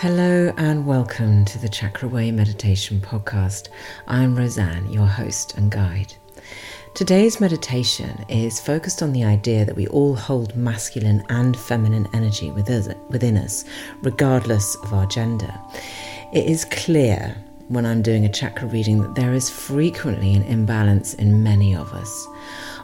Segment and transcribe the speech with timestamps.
[0.00, 3.68] Hello and welcome to the Chakra Way Meditation Podcast.
[4.06, 6.12] I'm Roseanne, your host and guide.
[6.92, 12.50] Today's meditation is focused on the idea that we all hold masculine and feminine energy
[12.50, 13.64] within us,
[14.02, 15.58] regardless of our gender.
[16.30, 17.34] It is clear
[17.68, 21.92] when I'm doing a chakra reading that there is frequently an imbalance in many of
[21.92, 22.26] us.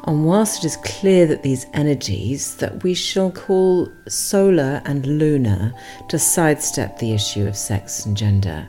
[0.04, 5.72] And whilst it is clear that these energies, that we shall call solar and lunar,
[6.08, 8.68] to sidestep the issue of sex and gender,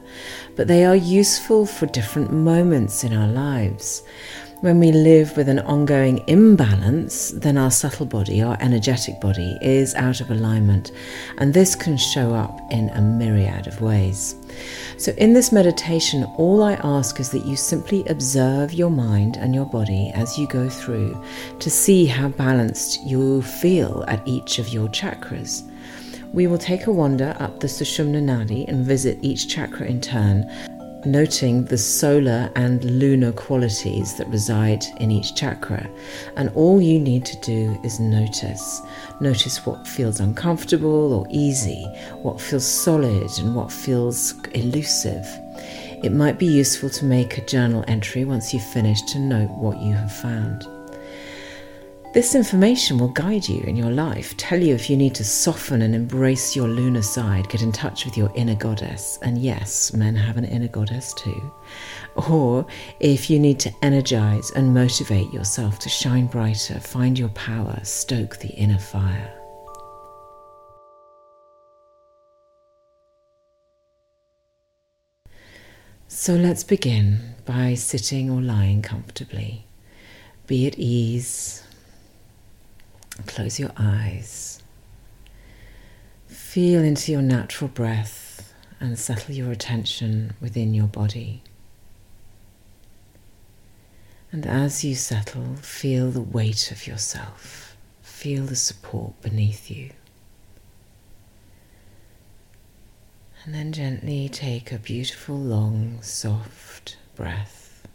[0.56, 4.04] but they are useful for different moments in our lives.
[4.64, 9.94] When we live with an ongoing imbalance, then our subtle body, our energetic body, is
[9.96, 10.94] out of alignment,
[11.38, 14.36] and this can show up in a myriad of ways.
[14.98, 19.54] So, in this meditation, all I ask is that you simply observe your mind and
[19.54, 21.22] your body as you go through
[21.60, 25.70] to see how balanced you feel at each of your chakras.
[26.32, 30.50] We will take a wander up the Sushumna Nadi and visit each chakra in turn
[31.06, 35.90] noting the solar and lunar qualities that reside in each chakra.
[36.36, 38.82] And all you need to do is notice.
[39.20, 41.84] Notice what feels uncomfortable or easy,
[42.22, 45.26] what feels solid and what feels elusive.
[46.04, 49.82] It might be useful to make a journal entry once you've finished to note what
[49.82, 50.68] you have found.
[52.14, 55.82] This information will guide you in your life, tell you if you need to soften
[55.82, 59.18] and embrace your lunar side, get in touch with your inner goddess.
[59.24, 61.52] And yes, men have an inner goddess too.
[62.30, 62.68] Or
[63.00, 68.38] if you need to energize and motivate yourself to shine brighter, find your power, stoke
[68.38, 69.34] the inner fire.
[76.08, 79.66] So let's begin by sitting or lying comfortably.
[80.46, 81.64] Be at ease
[83.28, 84.62] Close your eyes.
[86.28, 91.42] Feel into your natural breath and settle your attention within your body.
[94.32, 97.76] And as you settle, feel the weight of yourself.
[98.02, 99.92] Feel the support beneath you.
[103.46, 107.88] And then gently take a beautiful, long, soft breath.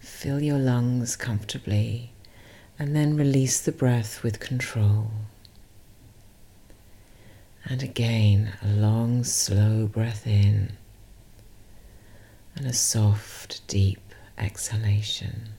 [0.00, 2.10] Fill your lungs comfortably
[2.78, 5.10] and then release the breath with control.
[7.64, 10.72] And again, a long, slow breath in
[12.54, 15.50] and a soft, deep exhalation.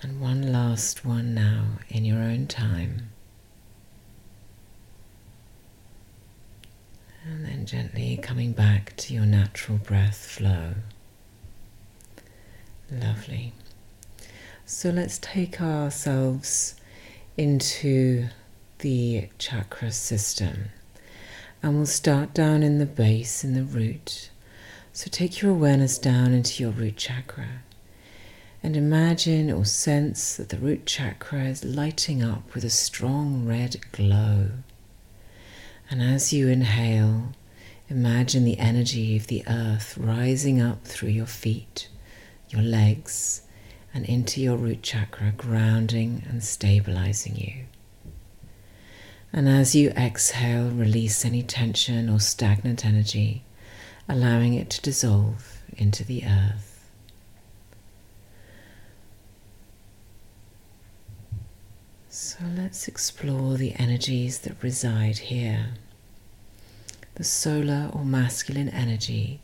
[0.00, 3.10] And one last one now in your own time.
[7.24, 10.74] And then gently coming back to your natural breath flow.
[12.90, 13.52] Lovely.
[14.74, 16.74] So let's take ourselves
[17.36, 18.28] into
[18.78, 20.70] the chakra system
[21.62, 24.30] and we'll start down in the base, in the root.
[24.92, 27.60] So take your awareness down into your root chakra
[28.62, 33.76] and imagine or sense that the root chakra is lighting up with a strong red
[33.92, 34.48] glow.
[35.90, 37.34] And as you inhale,
[37.88, 41.88] imagine the energy of the earth rising up through your feet,
[42.48, 43.42] your legs,
[43.94, 47.64] and into your root chakra, grounding and stabilizing you.
[49.32, 53.44] And as you exhale, release any tension or stagnant energy,
[54.08, 56.90] allowing it to dissolve into the earth.
[62.08, 65.68] So let's explore the energies that reside here.
[67.14, 69.40] The solar or masculine energy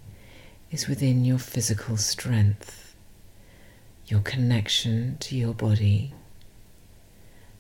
[0.71, 2.88] is within your physical strength
[4.11, 6.15] your connection to your body,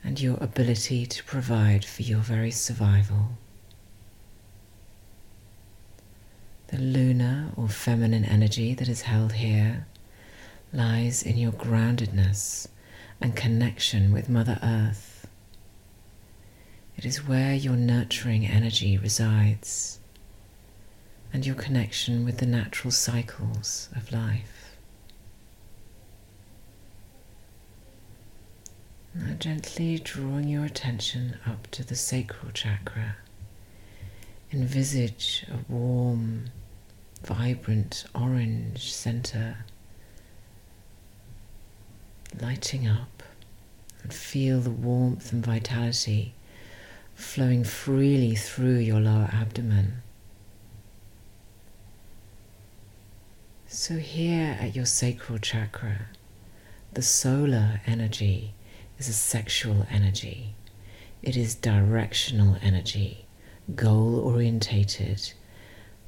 [0.03, 3.31] and your ability to provide for your very survival.
[6.69, 9.87] The lunar or feminine energy that is held here
[10.73, 12.69] lies in your groundedness
[13.21, 15.27] and connection with Mother Earth.
[16.97, 19.99] It is where your nurturing energy resides
[21.33, 24.58] and your connection with the natural cycles of life.
[29.19, 33.17] Now, gently drawing your attention up to the sacral chakra,
[34.53, 36.51] envisage a warm,
[37.25, 39.65] vibrant orange center
[42.41, 43.25] lighting up
[44.05, 46.35] and feel the warmth and vitality
[47.17, 50.03] flowing freely through your lower abdomen.
[53.67, 56.07] So, here at your sacral chakra,
[56.93, 58.55] the solar energy
[58.99, 60.55] is a sexual energy.
[61.23, 63.27] It is directional energy,
[63.75, 65.33] goal orientated,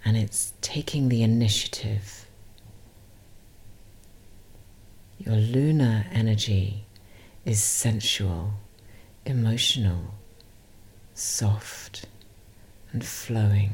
[0.05, 2.27] and it's taking the initiative.
[5.19, 6.85] Your lunar energy
[7.45, 8.55] is sensual,
[9.25, 10.15] emotional,
[11.15, 12.07] soft,
[12.93, 13.73] and flowing.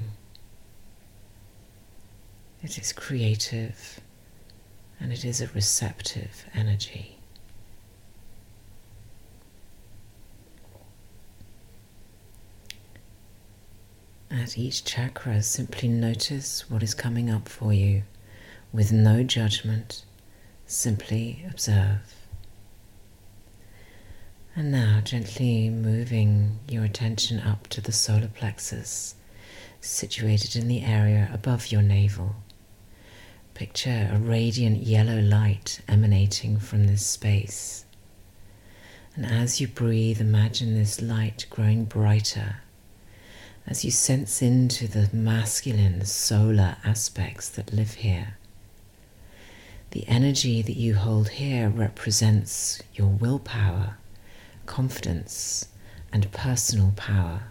[2.62, 4.00] It is creative
[4.98, 7.15] and it is a receptive energy.
[14.30, 18.02] At each chakra, simply notice what is coming up for you
[18.72, 20.04] with no judgment,
[20.66, 22.26] simply observe.
[24.56, 29.14] And now, gently moving your attention up to the solar plexus,
[29.80, 32.36] situated in the area above your navel.
[33.54, 37.84] Picture a radiant yellow light emanating from this space.
[39.14, 42.56] And as you breathe, imagine this light growing brighter
[43.66, 48.36] as you sense into the masculine solar aspects that live here.
[49.90, 53.96] The energy that you hold here represents your willpower
[54.66, 55.68] confidence,
[56.12, 57.44] and personal power.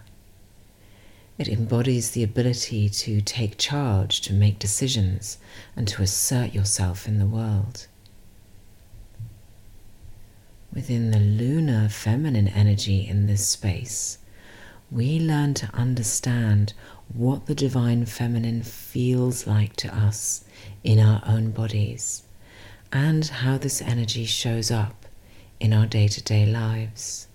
[1.38, 5.38] It embodies the ability to take charge, to make decisions,
[5.74, 7.86] and to assert yourself in the world.
[10.72, 14.18] Within the lunar feminine energy in this space,
[14.90, 16.72] we learn to understand
[17.12, 20.44] what the divine feminine feels like to us
[20.84, 22.22] in our own bodies
[22.92, 25.06] and how this energy shows up
[25.58, 27.26] in our day to day lives.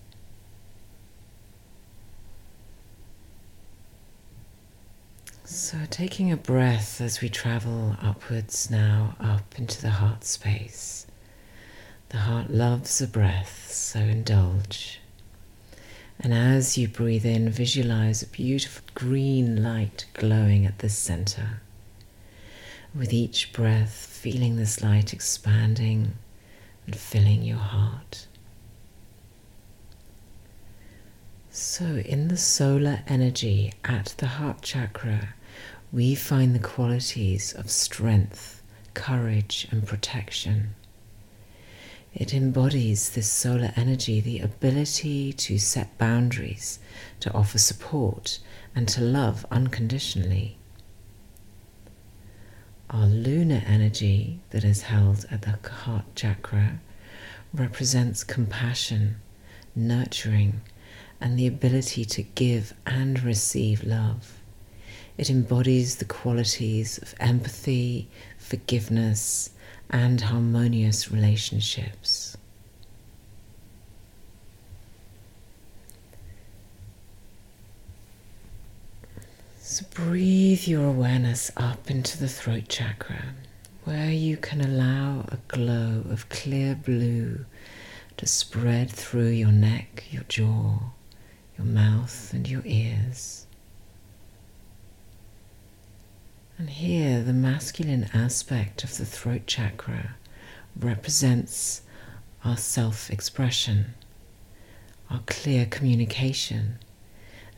[5.44, 11.06] So, taking a breath as we travel upwards now up into the heart space.
[12.08, 15.01] The heart loves a breath, so indulge.
[16.22, 21.60] And as you breathe in, visualize a beautiful green light glowing at the center.
[22.94, 26.12] With each breath, feeling this light expanding
[26.86, 28.28] and filling your heart.
[31.50, 35.34] So, in the solar energy at the heart chakra,
[35.92, 38.62] we find the qualities of strength,
[38.94, 40.74] courage, and protection.
[42.14, 46.78] It embodies this solar energy, the ability to set boundaries,
[47.20, 48.38] to offer support,
[48.74, 50.58] and to love unconditionally.
[52.90, 56.80] Our lunar energy that is held at the heart chakra
[57.54, 59.16] represents compassion,
[59.74, 60.60] nurturing,
[61.18, 64.38] and the ability to give and receive love.
[65.16, 69.50] It embodies the qualities of empathy, forgiveness,
[69.92, 72.36] and harmonious relationships.
[79.60, 83.34] So breathe your awareness up into the throat chakra,
[83.84, 87.44] where you can allow a glow of clear blue
[88.16, 90.78] to spread through your neck, your jaw,
[91.56, 93.46] your mouth, and your ears.
[96.58, 100.16] And here, the masculine aspect of the throat chakra
[100.76, 101.82] represents
[102.44, 103.94] our self expression,
[105.10, 106.78] our clear communication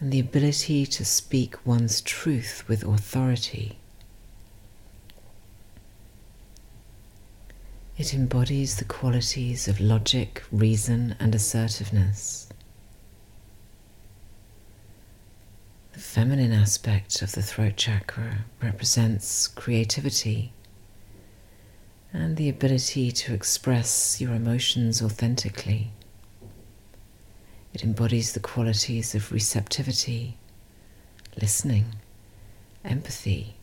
[0.00, 3.78] and the ability to speak one's truth with authority.
[7.96, 12.48] It embodies the qualities of logic, reason, and assertiveness.
[16.14, 20.52] Feminine aspect of the throat chakra represents creativity
[22.12, 25.90] and the ability to express your emotions authentically.
[27.72, 30.36] It embodies the qualities of receptivity,
[31.42, 31.96] listening,
[32.84, 33.56] empathy,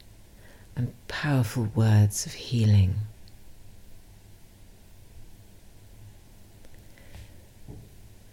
[0.76, 2.96] and powerful words of healing.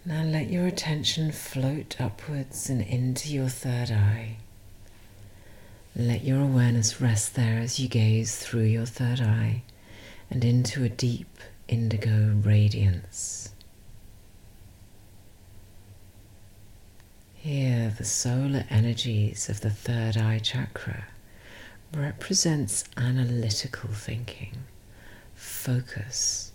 [0.09, 4.37] Now let your attention float upwards and into your third eye.
[5.95, 9.61] Let your awareness rest there as you gaze through your third eye
[10.31, 11.37] and into a deep
[11.67, 13.53] indigo radiance.
[17.35, 21.05] Here, the solar energies of the third eye chakra
[21.93, 24.57] represents analytical thinking,
[25.35, 26.51] focus,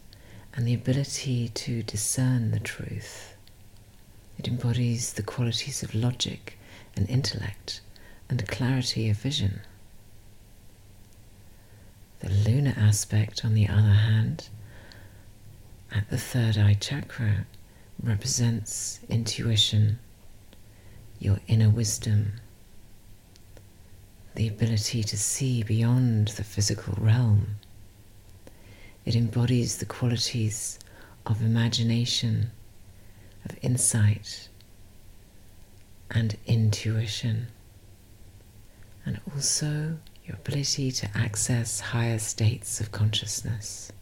[0.54, 3.33] and the ability to discern the truth.
[4.38, 6.58] It embodies the qualities of logic
[6.96, 7.80] and intellect
[8.28, 9.60] and clarity of vision.
[12.20, 14.48] The lunar aspect, on the other hand,
[15.92, 17.46] at the third eye chakra,
[18.02, 19.98] represents intuition
[21.18, 22.32] your inner wisdom,
[24.34, 27.56] the ability to see beyond the physical realm.
[29.04, 30.78] It embodies the qualities
[31.24, 32.50] of imagination,
[33.44, 34.48] of insight,
[36.10, 37.48] and intuition,
[39.04, 43.92] and also your ability to access higher states of consciousness.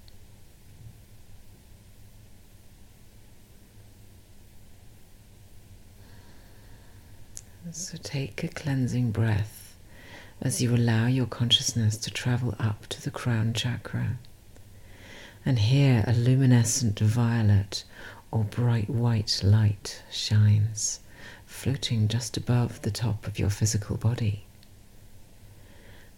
[7.70, 9.76] So take a cleansing breath
[10.40, 14.18] as you allow your consciousness to travel up to the crown chakra.
[15.46, 17.84] And here a luminescent violet
[18.32, 20.98] or bright white light shines,
[21.46, 24.44] floating just above the top of your physical body.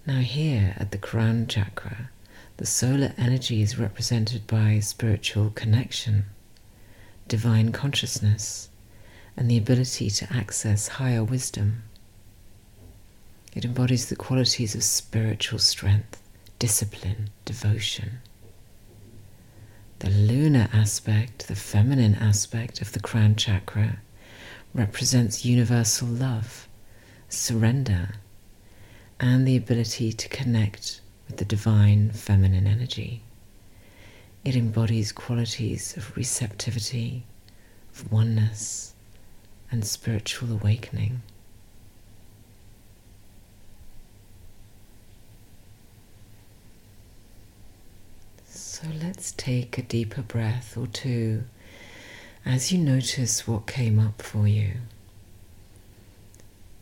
[0.06, 2.10] Now, here at the crown chakra,
[2.56, 6.26] the solar energy is represented by spiritual connection,
[7.26, 8.68] divine consciousness,
[9.36, 11.82] and the ability to access higher wisdom.
[13.54, 16.22] It embodies the qualities of spiritual strength,
[16.58, 18.20] discipline, devotion.
[20.04, 24.00] The lunar aspect, the feminine aspect of the crown chakra,
[24.74, 26.68] represents universal love,
[27.30, 28.16] surrender,
[29.18, 33.22] and the ability to connect with the divine feminine energy.
[34.44, 37.24] It embodies qualities of receptivity,
[37.94, 38.92] of oneness,
[39.70, 41.22] and spiritual awakening.
[48.84, 51.44] So let's take a deeper breath or two
[52.44, 54.72] as you notice what came up for you.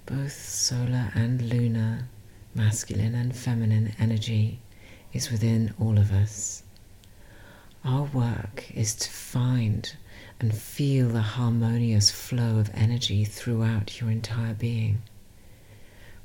[0.06, 2.08] Both solar and lunar,
[2.56, 4.58] masculine and feminine energy
[5.12, 6.64] is within all of us.
[7.84, 9.94] Our work is to find
[10.40, 15.02] and feel the harmonious flow of energy throughout your entire being.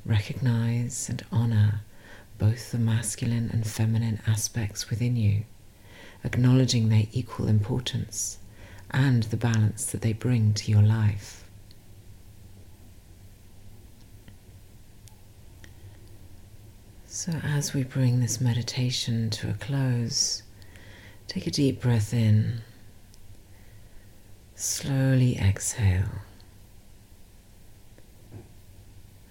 [0.03, 1.81] Recognize and honor
[2.39, 5.43] both the masculine and feminine aspects within you,
[6.23, 8.39] acknowledging their equal importance
[8.91, 11.43] and the balance that they bring to your life.
[17.05, 20.43] So, as we bring this meditation to a close,
[21.27, 22.61] take a deep breath in
[24.59, 26.09] Slowly exhale.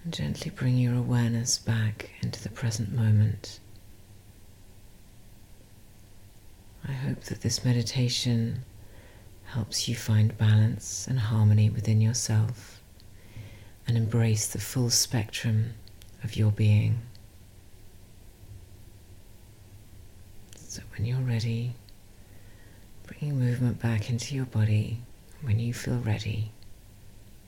[0.05, 3.59] And gently bring your awareness back into the present moment.
[6.87, 8.63] I hope that this meditation
[9.45, 12.81] helps you find balance and harmony within yourself
[13.87, 15.73] and embrace the full spectrum
[16.23, 16.99] of your being.
[20.55, 21.73] So, when you're ready,
[23.05, 24.99] bringing movement back into your body.
[25.41, 26.51] When you feel ready,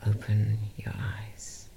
[0.06, 1.69] open your eyes.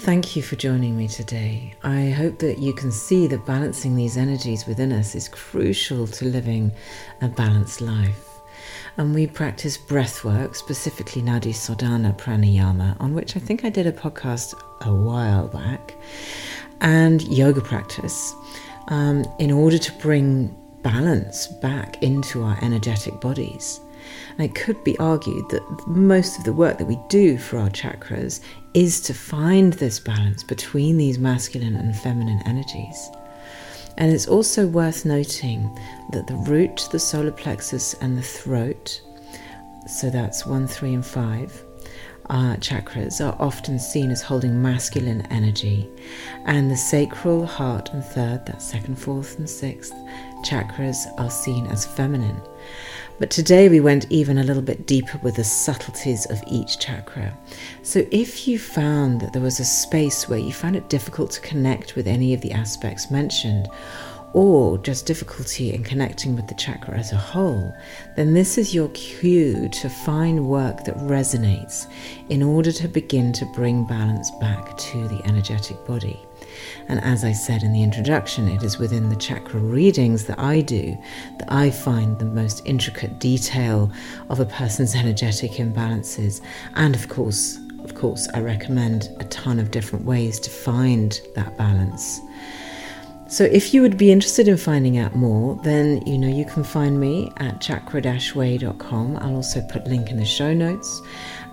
[0.00, 1.74] Thank you for joining me today.
[1.82, 6.24] I hope that you can see that balancing these energies within us is crucial to
[6.24, 6.72] living
[7.20, 8.28] a balanced life
[8.96, 13.86] and we practice breath work, specifically Nadi Sodhana Pranayama, on which I think I did
[13.86, 15.94] a podcast a while back,
[16.80, 18.34] and yoga practice
[18.88, 23.80] um, in order to bring balance back into our energetic bodies.
[24.36, 27.70] And it could be argued that most of the work that we do for our
[27.70, 28.40] chakras
[28.74, 33.10] is to find this balance between these masculine and feminine energies.
[33.96, 35.76] And it's also worth noting
[36.10, 39.00] that the root, the solar plexus, and the throat,
[39.88, 41.64] so that's one, three, and five,
[42.30, 45.88] uh, chakras are often seen as holding masculine energy,
[46.44, 49.94] and the sacral, heart, and third, that second, fourth, and sixth,
[50.44, 52.40] chakras are seen as feminine.
[53.18, 57.36] But today we went even a little bit deeper with the subtleties of each chakra.
[57.82, 61.40] So if you found that there was a space where you found it difficult to
[61.40, 63.68] connect with any of the aspects mentioned,
[64.34, 67.74] or just difficulty in connecting with the chakra as a whole,
[68.14, 71.90] then this is your cue to find work that resonates
[72.28, 76.27] in order to begin to bring balance back to the energetic body.
[76.88, 80.60] And as I said in the introduction, it is within the chakra readings that I
[80.60, 80.96] do
[81.38, 83.90] that I find the most intricate detail
[84.28, 86.40] of a person's energetic imbalances.
[86.74, 91.56] And of course, of course, I recommend a ton of different ways to find that
[91.56, 92.20] balance.
[93.28, 96.64] So if you would be interested in finding out more, then you know you can
[96.64, 99.16] find me at chakra-way.com.
[99.18, 101.02] I'll also put link in the show notes.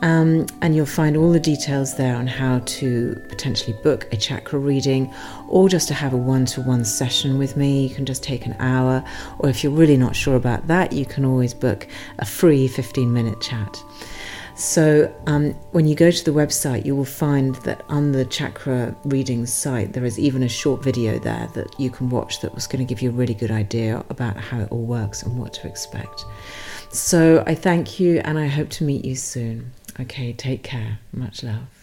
[0.01, 4.59] Um, and you'll find all the details there on how to potentially book a chakra
[4.59, 5.13] reading
[5.47, 7.87] or just to have a one to one session with me.
[7.87, 9.03] You can just take an hour,
[9.39, 11.87] or if you're really not sure about that, you can always book
[12.19, 13.81] a free 15 minute chat.
[14.57, 18.95] So, um, when you go to the website, you will find that on the chakra
[19.03, 22.65] reading site, there is even a short video there that you can watch that was
[22.65, 25.51] going to give you a really good idea about how it all works and what
[25.55, 26.23] to expect.
[26.89, 29.73] So, I thank you and I hope to meet you soon.
[29.99, 30.99] Okay, take care.
[31.13, 31.74] Much love.